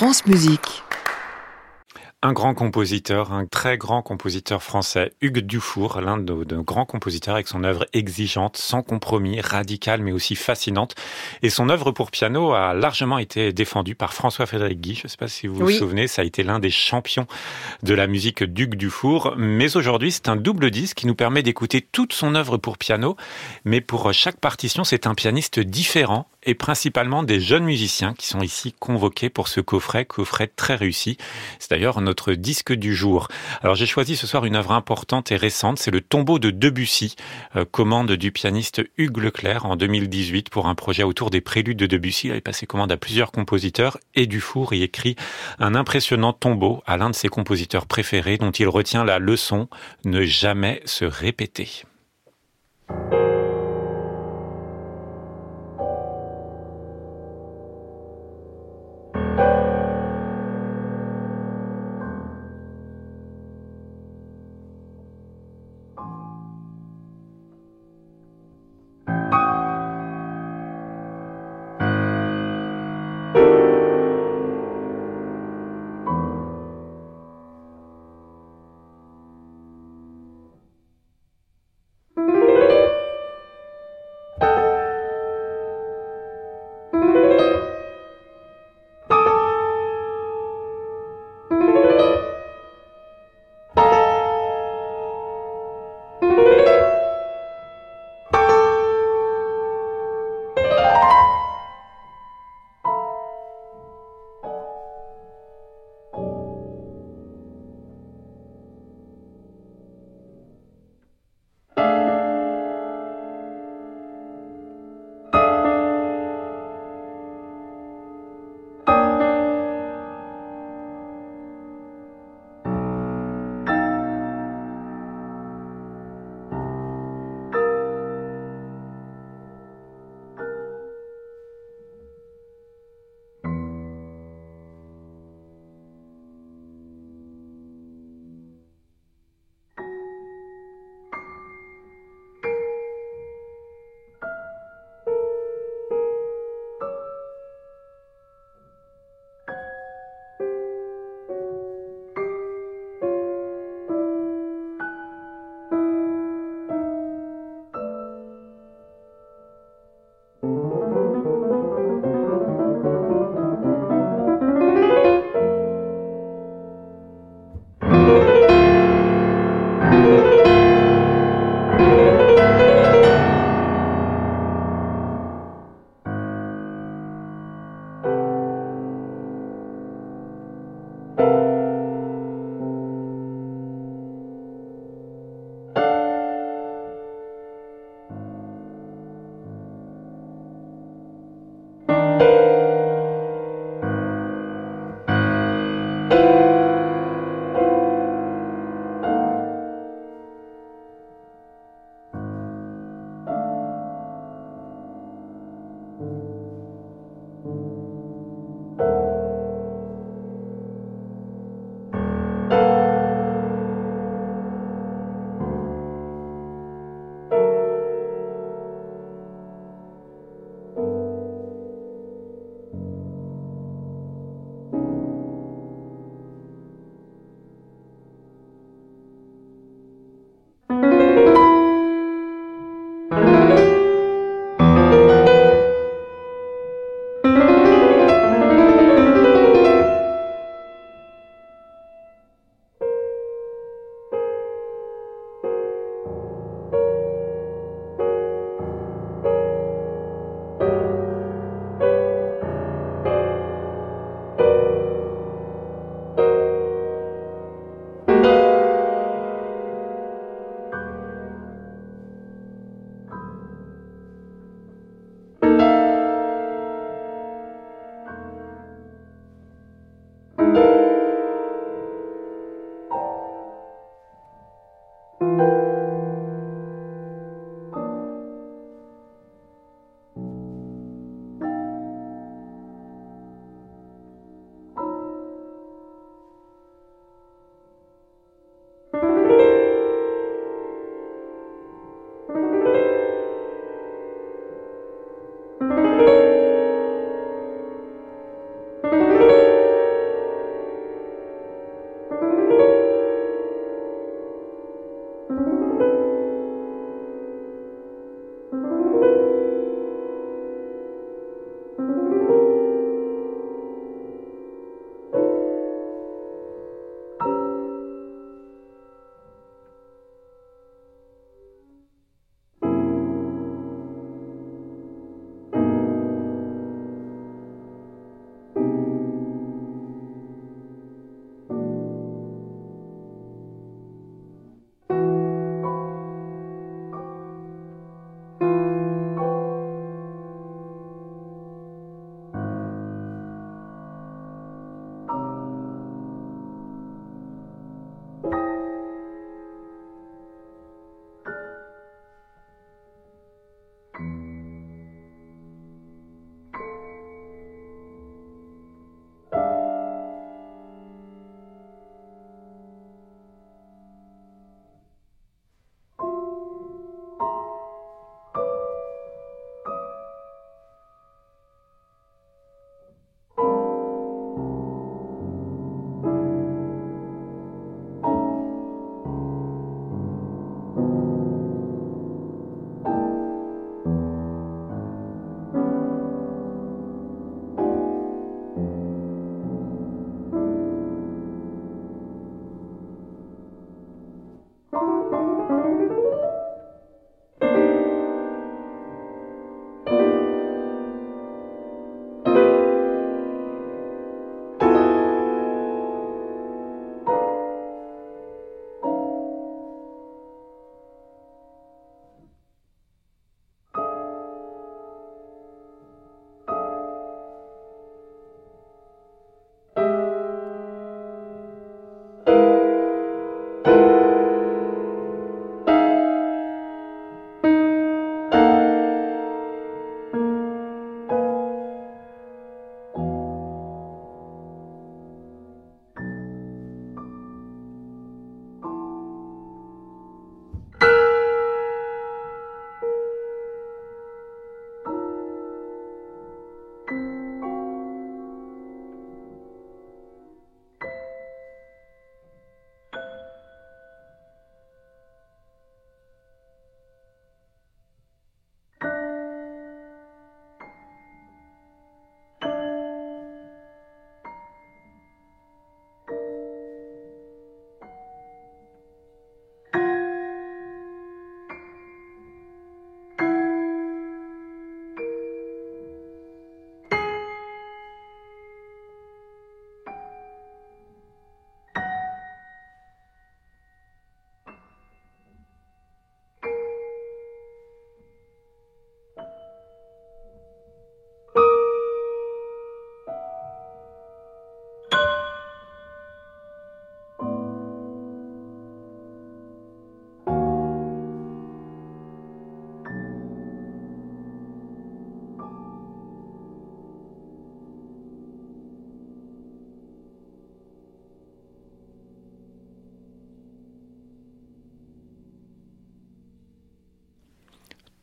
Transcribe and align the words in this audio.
France 0.00 0.24
Musique. 0.24 0.82
Un 2.22 2.32
grand 2.32 2.54
compositeur, 2.54 3.34
un 3.34 3.44
très 3.44 3.76
grand 3.76 4.00
compositeur 4.00 4.62
français, 4.62 5.12
Hugues 5.20 5.40
Dufour, 5.40 6.00
l'un 6.00 6.16
de 6.16 6.54
nos 6.54 6.62
grands 6.62 6.86
compositeurs 6.86 7.34
avec 7.34 7.48
son 7.48 7.64
œuvre 7.64 7.84
exigeante, 7.92 8.56
sans 8.56 8.82
compromis, 8.82 9.42
radicale 9.42 10.00
mais 10.00 10.12
aussi 10.12 10.36
fascinante. 10.36 10.94
Et 11.42 11.50
son 11.50 11.68
œuvre 11.68 11.90
pour 11.90 12.10
piano 12.10 12.54
a 12.54 12.72
largement 12.72 13.18
été 13.18 13.52
défendue 13.52 13.94
par 13.94 14.14
François-Frédéric 14.14 14.80
Guy. 14.80 14.94
Je 14.94 15.02
ne 15.04 15.08
sais 15.08 15.18
pas 15.18 15.28
si 15.28 15.46
vous 15.46 15.56
vous 15.56 15.70
souvenez, 15.70 16.08
ça 16.08 16.22
a 16.22 16.24
été 16.24 16.44
l'un 16.44 16.60
des 16.60 16.70
champions 16.70 17.26
de 17.82 17.92
la 17.92 18.06
musique 18.06 18.42
d'Hugues 18.42 18.76
Dufour. 18.76 19.34
Mais 19.36 19.76
aujourd'hui, 19.76 20.12
c'est 20.12 20.30
un 20.30 20.36
double 20.36 20.70
disque 20.70 20.96
qui 20.96 21.06
nous 21.06 21.14
permet 21.14 21.42
d'écouter 21.42 21.82
toute 21.82 22.14
son 22.14 22.34
œuvre 22.34 22.56
pour 22.56 22.78
piano. 22.78 23.18
Mais 23.66 23.82
pour 23.82 24.14
chaque 24.14 24.40
partition, 24.40 24.82
c'est 24.82 25.06
un 25.06 25.14
pianiste 25.14 25.60
différent 25.60 26.26
et 26.44 26.54
principalement 26.54 27.22
des 27.22 27.40
jeunes 27.40 27.64
musiciens 27.64 28.14
qui 28.14 28.26
sont 28.26 28.40
ici 28.40 28.74
convoqués 28.78 29.30
pour 29.30 29.48
ce 29.48 29.60
coffret, 29.60 30.04
coffret 30.04 30.46
très 30.46 30.74
réussi. 30.74 31.18
C'est 31.58 31.70
d'ailleurs 31.70 32.00
notre 32.00 32.32
disque 32.32 32.72
du 32.72 32.94
jour. 32.94 33.28
Alors 33.62 33.74
j'ai 33.74 33.86
choisi 33.86 34.16
ce 34.16 34.26
soir 34.26 34.44
une 34.44 34.56
œuvre 34.56 34.72
importante 34.72 35.32
et 35.32 35.36
récente, 35.36 35.78
c'est 35.78 35.90
le 35.90 36.00
tombeau 36.00 36.38
de 36.38 36.50
Debussy, 36.50 37.16
euh, 37.56 37.64
commande 37.64 38.12
du 38.12 38.32
pianiste 38.32 38.82
Hugues 38.96 39.18
Leclerc 39.18 39.66
en 39.66 39.76
2018 39.76 40.50
pour 40.50 40.66
un 40.66 40.74
projet 40.74 41.02
autour 41.02 41.30
des 41.30 41.40
préludes 41.40 41.78
de 41.78 41.86
Debussy. 41.86 42.28
Il 42.28 42.30
avait 42.32 42.40
passé 42.40 42.66
commande 42.66 42.92
à 42.92 42.96
plusieurs 42.96 43.32
compositeurs 43.32 43.98
et 44.14 44.26
Dufour 44.26 44.72
y 44.72 44.82
écrit 44.82 45.16
un 45.58 45.74
impressionnant 45.74 46.32
tombeau 46.32 46.82
à 46.86 46.96
l'un 46.96 47.10
de 47.10 47.14
ses 47.14 47.28
compositeurs 47.28 47.86
préférés 47.86 48.38
dont 48.38 48.50
il 48.50 48.68
retient 48.68 49.04
la 49.04 49.18
leçon 49.18 49.68
ne 50.04 50.24
jamais 50.24 50.82
se 50.84 51.04
répéter. 51.04 51.84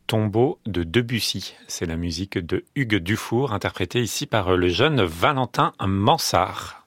Tombeau 0.08 0.60
de 0.66 0.84
Debussy. 0.84 1.56
C'est 1.68 1.86
la 1.86 1.98
musique 1.98 2.38
de 2.38 2.64
Hugues 2.76 2.96
Dufour, 2.96 3.54
interprétée 3.54 4.02
ici 4.02 4.26
par 4.26 4.56
le 4.56 4.70
jeune 4.70 5.04
Valentin 5.04 5.74
Mansart. 5.86 6.86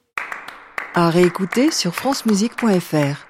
À 0.95 1.11
réécouter 1.11 1.71
sur 1.71 1.95
francemusique.fr. 1.95 3.27